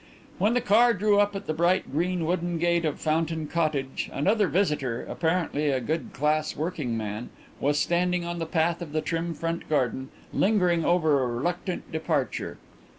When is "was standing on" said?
7.59-8.39